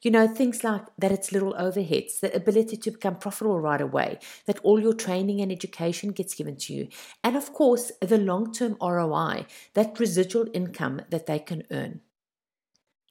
You 0.03 0.11
know, 0.11 0.27
things 0.27 0.65
like 0.65 0.87
that 0.99 1.13
it's 1.13 1.31
little 1.31 1.55
overheads, 1.55 2.19
the 2.21 2.35
ability 2.35 2.77
to 2.79 2.91
become 2.91 3.17
profitable 3.17 3.61
right 3.61 3.81
away, 3.81 4.19
that 4.47 4.59
all 4.65 4.81
your 4.81 4.95
training 4.95 5.41
and 5.41 5.53
education 5.53 6.11
gets 6.11 6.35
given 6.35 6.57
to 6.57 6.73
you, 6.73 6.89
and 7.23 7.37
of 7.37 7.53
course, 7.53 7.93
the 8.01 8.19
long 8.19 8.53
term 8.53 8.77
ROI, 8.83 9.47
that 9.75 10.01
residual 10.01 10.47
income 10.53 11.03
that 11.11 11.27
they 11.27 11.39
can 11.39 11.63
earn. 11.71 12.01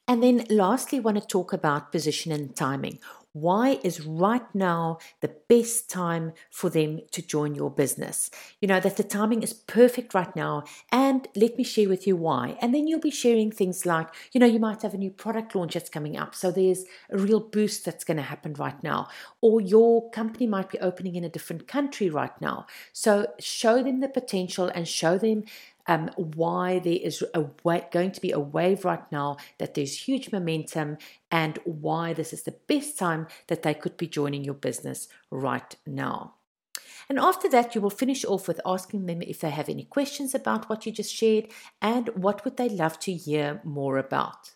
And 0.08 0.22
then 0.22 0.46
lastly, 0.48 0.98
want 0.98 1.20
to 1.20 1.26
talk 1.26 1.52
about 1.52 1.92
position 1.92 2.32
and 2.32 2.56
timing. 2.56 2.98
Why 3.34 3.78
is 3.84 4.06
right 4.06 4.54
now 4.54 4.98
the 5.20 5.34
best 5.48 5.90
time 5.90 6.32
for 6.50 6.70
them 6.70 7.02
to 7.12 7.20
join 7.20 7.54
your 7.54 7.70
business? 7.70 8.30
You 8.60 8.68
know, 8.68 8.80
that 8.80 8.96
the 8.96 9.04
timing 9.04 9.42
is 9.42 9.52
perfect 9.52 10.14
right 10.14 10.34
now. 10.34 10.64
And 10.90 11.28
let 11.36 11.58
me 11.58 11.62
share 11.62 11.90
with 11.90 12.06
you 12.06 12.16
why. 12.16 12.56
And 12.62 12.74
then 12.74 12.88
you'll 12.88 13.00
be 13.00 13.10
sharing 13.10 13.52
things 13.52 13.84
like, 13.84 14.08
you 14.32 14.40
know, 14.40 14.46
you 14.46 14.58
might 14.58 14.80
have 14.80 14.94
a 14.94 14.98
new 14.98 15.10
product 15.10 15.54
launch 15.54 15.74
that's 15.74 15.90
coming 15.90 16.16
up. 16.16 16.34
So 16.34 16.50
there's 16.50 16.84
a 17.10 17.18
real 17.18 17.40
boost 17.40 17.84
that's 17.84 18.02
going 18.02 18.16
to 18.16 18.22
happen 18.22 18.54
right 18.54 18.82
now. 18.82 19.08
Or 19.42 19.60
your 19.60 20.10
company 20.10 20.46
might 20.46 20.70
be 20.70 20.78
opening 20.78 21.14
in 21.14 21.22
a 21.22 21.28
different 21.28 21.68
country 21.68 22.08
right 22.08 22.40
now. 22.40 22.66
So 22.94 23.26
show 23.38 23.82
them 23.82 24.00
the 24.00 24.08
potential 24.08 24.72
and 24.74 24.88
show 24.88 25.18
them 25.18 25.44
um, 25.88 26.10
why 26.16 26.78
there 26.78 26.98
is 27.02 27.24
a 27.34 27.46
way, 27.64 27.86
going 27.90 28.12
to 28.12 28.20
be 28.20 28.30
a 28.30 28.38
wave 28.38 28.84
right 28.84 29.10
now, 29.10 29.38
that 29.58 29.74
there's 29.74 30.06
huge 30.06 30.30
momentum, 30.30 30.98
and 31.30 31.58
why 31.64 32.12
this 32.12 32.32
is 32.32 32.44
the 32.44 32.56
best 32.68 32.98
time 32.98 33.26
that 33.48 33.62
they 33.62 33.74
could 33.74 33.96
be 33.96 34.06
joining 34.06 34.44
your 34.44 34.54
business 34.54 35.08
right 35.30 35.74
now. 35.86 36.34
And 37.08 37.18
after 37.18 37.48
that, 37.48 37.74
you 37.74 37.80
will 37.80 37.90
finish 37.90 38.24
off 38.24 38.46
with 38.46 38.60
asking 38.66 39.06
them 39.06 39.22
if 39.22 39.40
they 39.40 39.50
have 39.50 39.70
any 39.70 39.84
questions 39.84 40.34
about 40.34 40.68
what 40.68 40.84
you 40.84 40.92
just 40.92 41.14
shared 41.14 41.48
and 41.80 42.08
what 42.10 42.44
would 42.44 42.58
they 42.58 42.68
love 42.68 42.98
to 43.00 43.12
hear 43.12 43.60
more 43.64 43.96
about. 43.96 44.52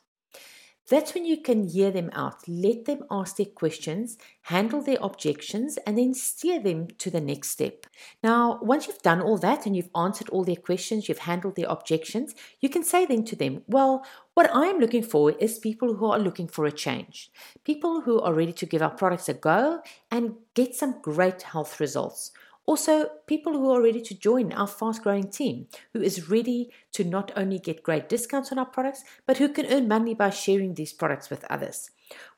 That's 0.88 1.14
when 1.14 1.24
you 1.24 1.40
can 1.40 1.68
hear 1.68 1.90
them 1.90 2.10
out. 2.12 2.46
Let 2.48 2.84
them 2.86 3.04
ask 3.10 3.36
their 3.36 3.46
questions, 3.46 4.18
handle 4.42 4.82
their 4.82 4.98
objections, 5.00 5.78
and 5.86 5.96
then 5.96 6.12
steer 6.12 6.60
them 6.60 6.88
to 6.98 7.10
the 7.10 7.20
next 7.20 7.50
step. 7.50 7.86
Now, 8.22 8.58
once 8.60 8.86
you've 8.86 9.02
done 9.02 9.20
all 9.20 9.38
that 9.38 9.64
and 9.64 9.76
you've 9.76 9.90
answered 9.94 10.28
all 10.30 10.44
their 10.44 10.56
questions, 10.56 11.08
you've 11.08 11.18
handled 11.18 11.56
their 11.56 11.68
objections, 11.68 12.34
you 12.60 12.68
can 12.68 12.82
say 12.82 13.06
then 13.06 13.24
to 13.26 13.36
them, 13.36 13.62
Well, 13.66 14.04
what 14.34 14.50
I'm 14.52 14.78
looking 14.78 15.02
for 15.02 15.30
is 15.32 15.58
people 15.58 15.94
who 15.94 16.06
are 16.10 16.18
looking 16.18 16.48
for 16.48 16.66
a 16.66 16.72
change, 16.72 17.30
people 17.64 18.00
who 18.00 18.20
are 18.20 18.34
ready 18.34 18.52
to 18.54 18.66
give 18.66 18.82
our 18.82 18.90
products 18.90 19.28
a 19.28 19.34
go 19.34 19.82
and 20.10 20.34
get 20.54 20.74
some 20.74 21.00
great 21.00 21.42
health 21.42 21.78
results. 21.78 22.32
Also, 22.64 23.08
people 23.26 23.52
who 23.52 23.70
are 23.70 23.82
ready 23.82 24.00
to 24.00 24.18
join 24.18 24.52
our 24.52 24.68
fast 24.68 25.02
growing 25.02 25.28
team, 25.28 25.66
who 25.92 26.00
is 26.00 26.28
ready 26.28 26.70
to 26.92 27.02
not 27.02 27.32
only 27.36 27.58
get 27.58 27.82
great 27.82 28.08
discounts 28.08 28.52
on 28.52 28.58
our 28.58 28.66
products, 28.66 29.02
but 29.26 29.38
who 29.38 29.48
can 29.48 29.66
earn 29.66 29.88
money 29.88 30.14
by 30.14 30.30
sharing 30.30 30.74
these 30.74 30.92
products 30.92 31.28
with 31.28 31.44
others. 31.50 31.90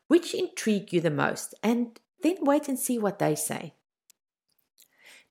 Which 0.08 0.34
intrigue 0.34 0.92
you 0.92 1.00
the 1.00 1.10
most? 1.10 1.54
And 1.62 2.00
then 2.22 2.36
wait 2.40 2.68
and 2.68 2.78
see 2.78 2.98
what 2.98 3.18
they 3.18 3.34
say. 3.34 3.74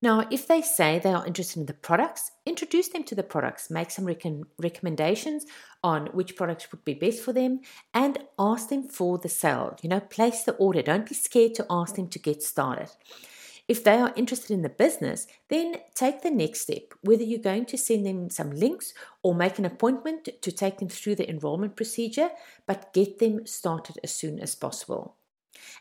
Now, 0.04 0.28
if 0.30 0.48
they 0.48 0.62
say 0.62 1.00
they 1.00 1.14
are 1.14 1.26
interested 1.26 1.62
in 1.62 1.66
the 1.66 1.74
products, 1.74 2.32
introduce 2.46 2.90
them 2.90 3.06
to 3.06 3.16
the 3.16 3.24
products, 3.24 3.72
make 3.72 3.90
some 3.90 4.04
rec- 4.04 4.26
recommendations 4.62 5.46
on 5.82 6.08
which 6.08 6.36
products 6.36 6.70
would 6.72 6.84
be 6.84 6.94
best 6.94 7.22
for 7.22 7.32
them, 7.32 7.62
and 7.94 8.20
ask 8.38 8.68
them 8.68 8.84
for 8.84 9.18
the 9.18 9.30
sale. 9.30 9.78
You 9.82 9.88
know, 9.88 10.02
place 10.02 10.44
the 10.44 10.56
order. 10.56 10.82
Don't 10.82 11.08
be 11.08 11.16
scared 11.16 11.56
to 11.56 11.66
ask 11.70 11.96
them 11.96 12.10
to 12.10 12.20
get 12.20 12.44
started. 12.44 12.90
If 13.68 13.84
they 13.84 13.96
are 13.96 14.14
interested 14.16 14.52
in 14.52 14.62
the 14.62 14.70
business, 14.70 15.26
then 15.48 15.78
take 15.96 16.22
the 16.22 16.32
next 16.32 16.62
step, 16.62 16.94
whether 17.02 17.24
you're 17.24 17.40
going 17.40 17.66
to 17.68 17.78
send 17.78 18.06
them 18.06 18.30
some 18.30 18.52
links 18.52 18.94
or 19.22 19.34
make 19.34 19.58
an 19.58 19.66
appointment 19.66 20.28
to 20.42 20.52
take 20.52 20.80
them 20.80 20.90
through 20.90 21.16
the 21.16 21.30
enrollment 21.30 21.76
procedure, 21.78 22.30
but 22.68 22.94
get 22.94 23.20
them 23.20 23.46
started 23.46 24.00
as 24.04 24.14
soon 24.14 24.40
as 24.40 24.56
possible. 24.56 25.16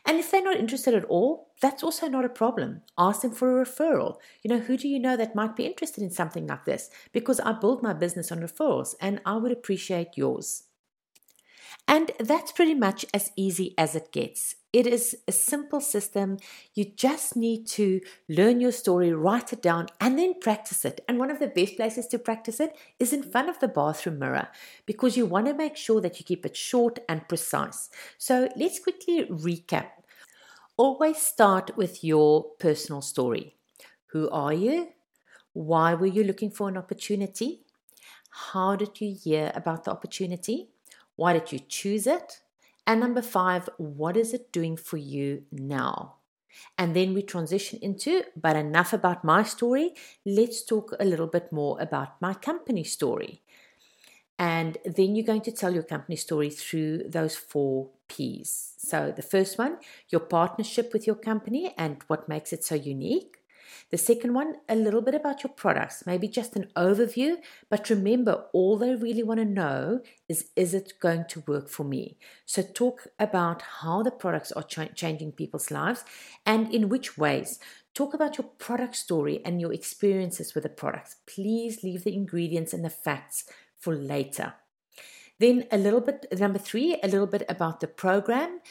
And 0.05 0.17
if 0.17 0.31
they're 0.31 0.43
not 0.43 0.57
interested 0.57 0.93
at 0.93 1.05
all, 1.05 1.51
that's 1.61 1.83
also 1.83 2.07
not 2.07 2.25
a 2.25 2.29
problem. 2.29 2.81
Ask 2.97 3.21
them 3.21 3.31
for 3.31 3.61
a 3.61 3.65
referral. 3.65 4.17
You 4.41 4.49
know, 4.49 4.59
who 4.59 4.77
do 4.77 4.87
you 4.87 4.99
know 4.99 5.17
that 5.17 5.35
might 5.35 5.55
be 5.55 5.65
interested 5.65 6.03
in 6.03 6.11
something 6.11 6.47
like 6.47 6.65
this? 6.65 6.89
Because 7.11 7.39
I 7.39 7.53
build 7.53 7.83
my 7.83 7.93
business 7.93 8.31
on 8.31 8.39
referrals 8.39 8.95
and 9.01 9.21
I 9.25 9.35
would 9.35 9.51
appreciate 9.51 10.15
yours. 10.15 10.63
And 11.87 12.11
that's 12.19 12.51
pretty 12.51 12.75
much 12.75 13.05
as 13.13 13.31
easy 13.35 13.73
as 13.77 13.95
it 13.95 14.11
gets. 14.11 14.55
It 14.73 14.87
is 14.87 15.15
a 15.27 15.31
simple 15.31 15.79
system. 15.79 16.37
You 16.73 16.85
just 16.85 17.35
need 17.35 17.67
to 17.67 18.01
learn 18.27 18.59
your 18.59 18.71
story, 18.71 19.13
write 19.13 19.53
it 19.53 19.61
down, 19.61 19.87
and 20.01 20.17
then 20.17 20.39
practice 20.39 20.83
it. 20.83 21.01
And 21.07 21.19
one 21.19 21.29
of 21.29 21.39
the 21.39 21.47
best 21.47 21.75
places 21.75 22.07
to 22.07 22.17
practice 22.17 22.59
it 22.59 22.75
is 22.99 23.13
in 23.13 23.21
front 23.21 23.49
of 23.49 23.59
the 23.59 23.67
bathroom 23.67 24.17
mirror 24.17 24.47
because 24.87 25.15
you 25.15 25.27
want 25.27 25.45
to 25.45 25.53
make 25.53 25.77
sure 25.77 26.01
that 26.01 26.19
you 26.19 26.25
keep 26.25 26.43
it 26.43 26.57
short 26.57 26.97
and 27.07 27.27
precise. 27.29 27.91
So 28.17 28.49
let's 28.55 28.79
quickly 28.79 29.25
recap. 29.25 29.89
Always 30.75 31.17
start 31.21 31.77
with 31.77 32.03
your 32.03 32.43
personal 32.59 33.01
story. 33.01 33.55
Who 34.07 34.29
are 34.31 34.53
you? 34.53 34.89
Why 35.53 35.93
were 35.93 36.07
you 36.07 36.23
looking 36.23 36.49
for 36.51 36.67
an 36.67 36.77
opportunity? 36.77 37.61
How 38.29 38.75
did 38.75 39.01
you 39.01 39.15
hear 39.15 39.51
about 39.55 39.85
the 39.85 39.91
opportunity? 39.91 40.69
Why 41.15 41.33
did 41.33 41.51
you 41.51 41.59
choose 41.59 42.07
it? 42.07 42.42
And 42.85 42.99
number 42.99 43.21
five, 43.21 43.69
what 43.77 44.17
is 44.17 44.33
it 44.33 44.51
doing 44.51 44.75
for 44.75 44.97
you 44.97 45.43
now? 45.51 46.15
And 46.77 46.95
then 46.95 47.13
we 47.13 47.23
transition 47.23 47.79
into, 47.81 48.23
but 48.35 48.55
enough 48.55 48.93
about 48.93 49.23
my 49.23 49.43
story. 49.43 49.93
Let's 50.25 50.63
talk 50.63 50.93
a 50.99 51.05
little 51.05 51.27
bit 51.27 51.51
more 51.51 51.79
about 51.81 52.21
my 52.21 52.33
company 52.33 52.83
story. 52.83 53.41
And 54.37 54.77
then 54.83 55.15
you're 55.15 55.25
going 55.25 55.41
to 55.41 55.51
tell 55.51 55.73
your 55.73 55.83
company 55.83 56.15
story 56.15 56.49
through 56.49 57.09
those 57.09 57.35
four 57.35 57.89
P's. 58.07 58.73
So 58.77 59.13
the 59.15 59.21
first 59.21 59.57
one, 59.57 59.77
your 60.09 60.21
partnership 60.21 60.91
with 60.91 61.07
your 61.07 61.15
company 61.15 61.73
and 61.77 62.03
what 62.07 62.27
makes 62.27 62.51
it 62.51 62.63
so 62.63 62.75
unique. 62.75 63.37
The 63.89 63.97
second 63.97 64.33
one, 64.33 64.55
a 64.67 64.75
little 64.75 65.01
bit 65.01 65.15
about 65.15 65.43
your 65.43 65.53
products, 65.53 66.05
maybe 66.05 66.27
just 66.27 66.55
an 66.55 66.67
overview, 66.75 67.37
but 67.69 67.89
remember, 67.89 68.45
all 68.53 68.77
they 68.77 68.95
really 68.95 69.23
want 69.23 69.39
to 69.39 69.45
know 69.45 70.01
is 70.27 70.49
is 70.55 70.73
it 70.73 70.93
going 70.99 71.25
to 71.29 71.43
work 71.47 71.69
for 71.69 71.83
me? 71.83 72.17
So, 72.45 72.61
talk 72.61 73.07
about 73.19 73.61
how 73.81 74.03
the 74.03 74.11
products 74.11 74.51
are 74.51 74.63
ch- 74.63 74.95
changing 74.95 75.33
people's 75.33 75.71
lives 75.71 76.03
and 76.45 76.73
in 76.73 76.89
which 76.89 77.17
ways. 77.17 77.59
Talk 77.93 78.15
about 78.15 78.39
your 78.39 78.47
product 78.57 78.95
story 78.95 79.41
and 79.45 79.61
your 79.61 79.71
experiences 79.71 80.55
with 80.55 80.63
the 80.63 80.69
products. 80.69 81.17
Please 81.27 81.83
leave 81.83 82.03
the 82.03 82.15
ingredients 82.15 82.73
and 82.73 82.83
the 82.83 82.89
facts 82.89 83.45
for 83.79 83.95
later. 83.95 84.55
Then, 85.39 85.65
a 85.71 85.77
little 85.77 85.99
bit, 85.99 86.25
number 86.39 86.59
three, 86.59 86.97
a 87.03 87.07
little 87.07 87.27
bit 87.27 87.43
about 87.49 87.79
the 87.79 87.87
program 87.87 88.61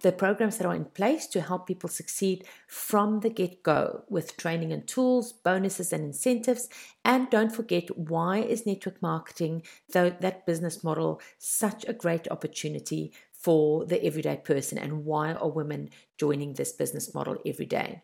the 0.00 0.12
programs 0.12 0.58
that 0.58 0.66
are 0.66 0.74
in 0.74 0.86
place 0.86 1.26
to 1.28 1.40
help 1.40 1.66
people 1.66 1.88
succeed 1.88 2.44
from 2.66 3.20
the 3.20 3.30
get 3.30 3.62
go 3.62 4.04
with 4.08 4.36
training 4.36 4.72
and 4.72 4.86
tools, 4.86 5.32
bonuses 5.32 5.92
and 5.92 6.04
incentives. 6.04 6.68
And 7.04 7.30
don't 7.30 7.52
forget, 7.52 7.96
why 7.96 8.38
is 8.38 8.66
network 8.66 9.00
marketing, 9.00 9.62
though 9.92 10.10
that 10.10 10.46
business 10.46 10.82
model, 10.82 11.20
such 11.38 11.84
a 11.86 11.92
great 11.92 12.28
opportunity 12.30 13.12
for 13.32 13.86
the 13.86 14.04
everyday 14.04 14.36
person 14.36 14.76
and 14.76 15.04
why 15.04 15.32
are 15.32 15.48
women 15.48 15.88
joining 16.18 16.54
this 16.54 16.72
business 16.72 17.14
model 17.14 17.38
every 17.46 17.66
day? 17.66 18.02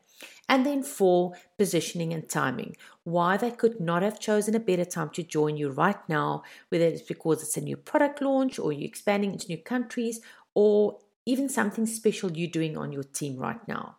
And 0.48 0.64
then 0.64 0.82
four, 0.82 1.32
positioning 1.58 2.14
and 2.14 2.26
timing. 2.28 2.76
Why 3.04 3.36
they 3.36 3.50
could 3.50 3.80
not 3.80 4.02
have 4.02 4.20
chosen 4.20 4.54
a 4.54 4.60
better 4.60 4.84
time 4.84 5.10
to 5.10 5.22
join 5.22 5.56
you 5.56 5.70
right 5.70 6.08
now, 6.08 6.42
whether 6.70 6.86
it's 6.86 7.02
because 7.02 7.42
it's 7.42 7.56
a 7.56 7.60
new 7.60 7.76
product 7.76 8.22
launch 8.22 8.58
or 8.58 8.72
you're 8.72 8.88
expanding 8.88 9.32
into 9.32 9.48
new 9.48 9.58
countries 9.58 10.20
or 10.54 10.98
even 11.26 11.48
something 11.48 11.86
special 11.86 12.32
you're 12.32 12.50
doing 12.50 12.76
on 12.76 12.92
your 12.92 13.02
team 13.02 13.36
right 13.36 13.66
now. 13.68 13.96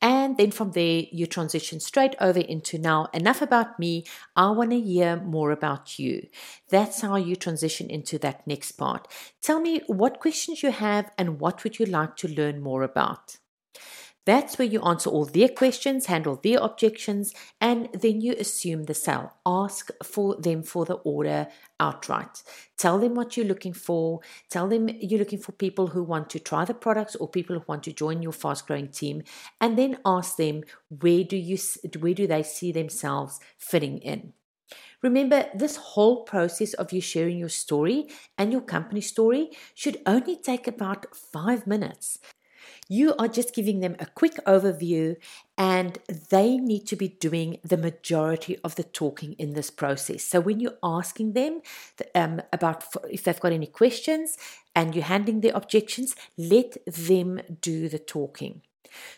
And 0.00 0.36
then 0.36 0.52
from 0.52 0.72
there, 0.72 1.04
you 1.10 1.26
transition 1.26 1.80
straight 1.80 2.14
over 2.20 2.38
into 2.38 2.78
now, 2.78 3.08
enough 3.12 3.42
about 3.42 3.80
me. 3.80 4.04
I 4.36 4.50
want 4.50 4.70
to 4.70 4.80
hear 4.80 5.16
more 5.16 5.50
about 5.50 5.98
you. 5.98 6.28
That's 6.70 7.00
how 7.00 7.16
you 7.16 7.34
transition 7.34 7.90
into 7.90 8.16
that 8.18 8.46
next 8.46 8.72
part. 8.72 9.08
Tell 9.42 9.60
me 9.60 9.80
what 9.88 10.20
questions 10.20 10.62
you 10.62 10.70
have 10.70 11.10
and 11.18 11.40
what 11.40 11.64
would 11.64 11.80
you 11.80 11.86
like 11.86 12.16
to 12.18 12.28
learn 12.28 12.60
more 12.60 12.82
about. 12.82 13.38
That's 14.28 14.58
where 14.58 14.68
you 14.68 14.82
answer 14.82 15.08
all 15.08 15.24
their 15.24 15.48
questions, 15.48 16.04
handle 16.04 16.36
their 16.36 16.58
objections, 16.58 17.32
and 17.62 17.88
then 17.94 18.20
you 18.20 18.34
assume 18.34 18.82
the 18.82 18.92
sale. 18.92 19.32
Ask 19.46 19.88
for 20.04 20.36
them 20.36 20.62
for 20.62 20.84
the 20.84 20.96
order 20.96 21.48
outright. 21.80 22.42
Tell 22.76 22.98
them 22.98 23.14
what 23.14 23.38
you're 23.38 23.46
looking 23.46 23.72
for. 23.72 24.20
Tell 24.50 24.68
them 24.68 24.90
you're 25.00 25.18
looking 25.18 25.38
for 25.38 25.52
people 25.52 25.86
who 25.86 26.02
want 26.02 26.28
to 26.28 26.38
try 26.38 26.66
the 26.66 26.74
products 26.74 27.16
or 27.16 27.26
people 27.26 27.56
who 27.56 27.64
want 27.66 27.84
to 27.84 27.92
join 27.94 28.20
your 28.20 28.32
fast 28.32 28.66
growing 28.66 28.88
team, 28.88 29.22
and 29.62 29.78
then 29.78 29.96
ask 30.04 30.36
them 30.36 30.62
where 30.90 31.24
do 31.24 31.38
you 31.38 31.56
where 31.98 32.12
do 32.12 32.26
they 32.26 32.42
see 32.42 32.70
themselves 32.70 33.40
fitting 33.56 33.96
in. 33.96 34.34
Remember, 35.00 35.46
this 35.54 35.76
whole 35.76 36.24
process 36.24 36.74
of 36.74 36.92
you 36.92 37.00
sharing 37.00 37.38
your 37.38 37.48
story 37.48 38.08
and 38.36 38.52
your 38.52 38.60
company 38.60 39.00
story 39.00 39.48
should 39.74 40.02
only 40.04 40.36
take 40.36 40.68
about 40.68 41.16
five 41.16 41.66
minutes. 41.66 42.18
You 42.88 43.14
are 43.18 43.28
just 43.28 43.54
giving 43.54 43.80
them 43.80 43.96
a 43.98 44.06
quick 44.06 44.36
overview, 44.46 45.16
and 45.56 45.98
they 46.30 46.56
need 46.56 46.86
to 46.86 46.96
be 46.96 47.08
doing 47.08 47.58
the 47.64 47.76
majority 47.76 48.58
of 48.62 48.76
the 48.76 48.84
talking 48.84 49.34
in 49.34 49.54
this 49.54 49.70
process. 49.70 50.22
So, 50.22 50.40
when 50.40 50.60
you're 50.60 50.78
asking 50.82 51.32
them 51.32 51.62
um, 52.14 52.42
about 52.52 52.84
if 53.10 53.24
they've 53.24 53.40
got 53.40 53.52
any 53.52 53.66
questions 53.66 54.36
and 54.74 54.94
you're 54.94 55.04
handling 55.04 55.40
their 55.40 55.54
objections, 55.54 56.14
let 56.36 56.76
them 56.86 57.40
do 57.60 57.88
the 57.88 57.98
talking. 57.98 58.62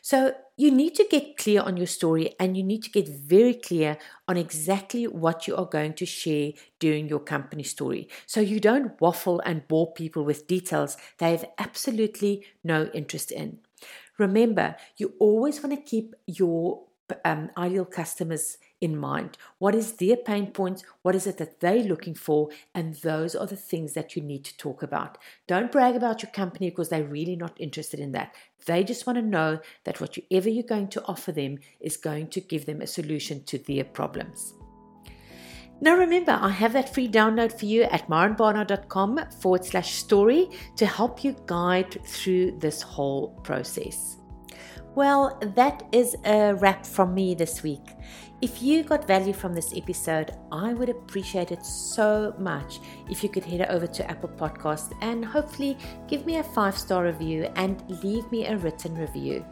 So, 0.02 0.34
you 0.56 0.70
need 0.70 0.94
to 0.96 1.06
get 1.10 1.38
clear 1.38 1.62
on 1.62 1.76
your 1.76 1.86
story 1.86 2.34
and 2.38 2.56
you 2.56 2.62
need 2.62 2.82
to 2.82 2.90
get 2.90 3.08
very 3.08 3.54
clear 3.54 3.96
on 4.28 4.36
exactly 4.36 5.06
what 5.06 5.48
you 5.48 5.56
are 5.56 5.64
going 5.64 5.94
to 5.94 6.06
share 6.06 6.52
during 6.78 7.08
your 7.08 7.20
company 7.20 7.62
story. 7.62 8.08
So, 8.26 8.40
you 8.40 8.60
don't 8.60 9.00
waffle 9.00 9.40
and 9.40 9.66
bore 9.68 9.92
people 9.92 10.24
with 10.24 10.46
details 10.46 10.96
they 11.18 11.30
have 11.32 11.44
absolutely 11.58 12.44
no 12.62 12.90
interest 12.92 13.30
in. 13.30 13.58
Remember, 14.18 14.76
you 14.96 15.14
always 15.18 15.62
want 15.62 15.74
to 15.74 15.82
keep 15.82 16.14
your 16.26 16.82
um, 17.24 17.50
ideal 17.56 17.84
customers 17.84 18.58
in 18.80 18.96
mind. 18.96 19.36
What 19.58 19.74
is 19.74 19.92
their 19.92 20.16
pain 20.16 20.48
points? 20.52 20.82
What 21.02 21.14
is 21.14 21.26
it 21.26 21.38
that 21.38 21.60
they're 21.60 21.82
looking 21.82 22.14
for? 22.14 22.48
And 22.74 22.94
those 22.94 23.34
are 23.34 23.46
the 23.46 23.56
things 23.56 23.92
that 23.94 24.16
you 24.16 24.22
need 24.22 24.44
to 24.44 24.56
talk 24.56 24.82
about. 24.82 25.18
Don't 25.46 25.72
brag 25.72 25.96
about 25.96 26.22
your 26.22 26.32
company 26.32 26.70
because 26.70 26.88
they're 26.88 27.04
really 27.04 27.36
not 27.36 27.60
interested 27.60 28.00
in 28.00 28.12
that. 28.12 28.34
They 28.66 28.84
just 28.84 29.06
want 29.06 29.16
to 29.18 29.22
know 29.22 29.60
that 29.84 30.00
whatever 30.00 30.48
you're 30.48 30.64
going 30.64 30.88
to 30.88 31.04
offer 31.04 31.32
them 31.32 31.58
is 31.80 31.96
going 31.96 32.28
to 32.28 32.40
give 32.40 32.66
them 32.66 32.80
a 32.80 32.86
solution 32.86 33.44
to 33.44 33.58
their 33.58 33.84
problems. 33.84 34.54
Now, 35.82 35.96
remember, 35.96 36.32
I 36.32 36.50
have 36.50 36.74
that 36.74 36.92
free 36.92 37.08
download 37.08 37.58
for 37.58 37.64
you 37.64 37.84
at 37.84 38.06
marenbarnard.com 38.08 39.30
forward 39.40 39.64
slash 39.64 39.94
story 39.94 40.50
to 40.76 40.84
help 40.84 41.24
you 41.24 41.34
guide 41.46 42.04
through 42.04 42.58
this 42.58 42.82
whole 42.82 43.28
process. 43.44 44.18
Well, 44.94 45.38
that 45.54 45.84
is 45.92 46.16
a 46.24 46.54
wrap 46.56 46.84
from 46.84 47.14
me 47.14 47.34
this 47.34 47.62
week. 47.62 47.94
If 48.42 48.62
you 48.62 48.84
got 48.84 49.06
value 49.06 49.34
from 49.34 49.52
this 49.52 49.74
episode, 49.76 50.30
I 50.50 50.72
would 50.72 50.88
appreciate 50.88 51.52
it 51.52 51.62
so 51.62 52.34
much 52.38 52.80
if 53.10 53.22
you 53.22 53.28
could 53.28 53.44
head 53.44 53.68
over 53.68 53.86
to 53.86 54.10
Apple 54.10 54.30
Podcast 54.30 54.94
and 55.02 55.22
hopefully 55.22 55.76
give 56.08 56.24
me 56.24 56.36
a 56.36 56.42
five 56.42 56.78
star 56.78 57.04
review 57.04 57.50
and 57.56 57.82
leave 58.02 58.32
me 58.32 58.46
a 58.46 58.56
written 58.56 58.94
review. 58.94 59.44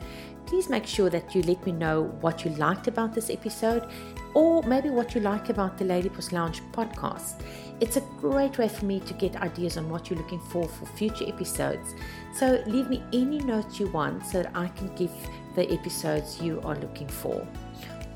Please 0.47 0.71
make 0.71 0.87
sure 0.87 1.11
that 1.11 1.35
you 1.35 1.43
let 1.43 1.67
me 1.67 1.73
know 1.73 2.05
what 2.23 2.47
you 2.47 2.51
liked 2.53 2.89
about 2.89 3.15
this 3.15 3.29
episode 3.29 3.87
or 4.33 4.63
maybe 4.63 4.89
what 4.89 5.15
you 5.15 5.21
like 5.21 5.51
about 5.51 5.77
the 5.77 5.85
Ladyboss 5.85 6.33
Lounge 6.33 6.63
podcast. 6.73 7.43
It's 7.81 7.99
a 7.99 8.09
great 8.19 8.57
way 8.57 8.69
for 8.69 8.87
me 8.87 9.01
to 9.01 9.13
get 9.13 9.37
ideas 9.37 9.77
on 9.77 9.91
what 9.91 10.09
you're 10.09 10.19
looking 10.19 10.41
for 10.41 10.67
for 10.67 10.87
future 10.87 11.29
episodes. 11.29 11.95
So 12.33 12.63
leave 12.67 12.89
me 12.89 13.03
any 13.13 13.41
notes 13.41 13.79
you 13.79 13.89
want 13.89 14.25
so 14.25 14.43
that 14.43 14.57
I 14.57 14.69
can 14.69 14.95
give 14.95 15.13
the 15.57 15.71
episodes 15.71 16.41
you 16.41 16.63
are 16.63 16.77
looking 16.77 17.09
for. 17.09 17.47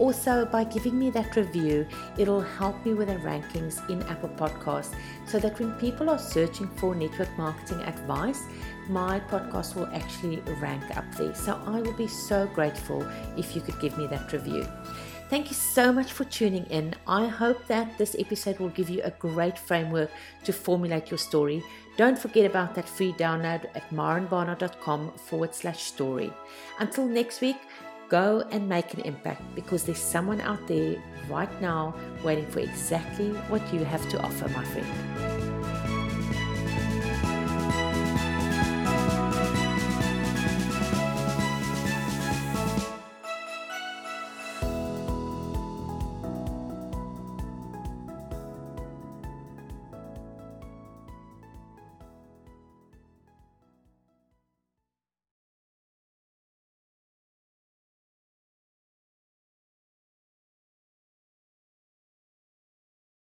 Also, 0.03 0.45
by 0.45 0.65
giving 0.65 0.99
me 0.99 1.11
that 1.11 1.37
review, 1.37 1.87
it'll 2.19 2.41
help 2.41 2.75
me 2.85 2.93
with 2.93 3.07
the 3.07 3.15
rankings 3.19 3.88
in 3.88 4.03
Apple 4.09 4.31
Podcasts 4.31 4.97
so 5.27 5.38
that 5.38 5.57
when 5.61 5.71
people 5.75 6.11
are 6.11 6.19
searching 6.19 6.67
for 6.75 6.93
network 6.93 7.31
marketing 7.38 7.81
advice, 7.83 8.41
my 8.88 9.21
podcast 9.21 9.77
will 9.77 9.87
actually 9.93 10.41
rank 10.61 10.97
up 10.97 11.05
there. 11.15 11.33
So 11.37 11.57
I 11.67 11.81
will 11.81 11.93
be 11.93 12.09
so 12.09 12.49
grateful 12.49 13.09
if 13.37 13.55
you 13.55 13.61
could 13.61 13.79
give 13.79 13.97
me 13.97 14.09
that 14.09 14.33
review. 14.33 14.67
Thank 15.31 15.49
you 15.49 15.55
so 15.55 15.93
much 15.93 16.12
for 16.12 16.25
tuning 16.25 16.65
in. 16.65 16.95
I 17.07 17.27
hope 17.27 17.67
that 17.69 17.97
this 17.97 18.17
episode 18.19 18.59
will 18.59 18.69
give 18.71 18.91
you 18.91 19.03
a 19.05 19.12
great 19.12 19.57
framework 19.57 20.11
to 20.43 20.53
formulate 20.53 21.11
your 21.12 21.19
story. 21.19 21.62
Don't 21.97 22.19
forget 22.19 22.45
about 22.45 22.75
that 22.75 22.88
free 22.88 23.12
download 23.12 23.65
at 23.75 23.88
marenbarnard.com 23.91 25.12
forward 25.12 25.55
slash 25.55 25.85
story. 25.85 26.33
Until 26.81 27.07
next 27.07 27.41
week, 27.41 27.57
go 28.12 28.44
and 28.51 28.68
make 28.68 28.92
an 28.92 29.01
impact 29.01 29.42
because 29.55 29.85
there's 29.85 29.98
someone 29.98 30.38
out 30.42 30.68
there 30.68 31.03
right 31.31 31.62
now 31.62 31.94
waiting 32.22 32.46
for 32.46 32.61
exactly 32.61 33.31
what 33.48 33.62
you 33.72 33.85
have 33.85 34.07
to 34.11 34.20
offer, 34.22 34.48
my 34.51 34.64
friend. 34.64 35.32